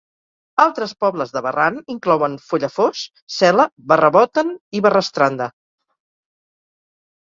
Altres 0.63 0.93
pobles 1.03 1.33
de 1.35 1.43
Verran 1.47 1.77
inclouen 1.95 2.39
Follafoss, 2.47 3.03
Sela, 3.35 3.69
Verrabotn 3.93 4.53
i 4.79 4.83
Verrastranda. 4.87 5.53